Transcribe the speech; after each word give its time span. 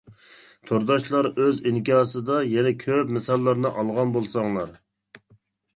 تورداشلار 0.69 1.27
ئۆز 1.43 1.59
ئىنكاسىدا 1.73 2.39
يەنە 2.55 2.73
كۆپ 2.85 3.13
مىساللارنى 3.19 3.75
ئالغان 3.75 4.17
بولساڭلار. 4.19 4.75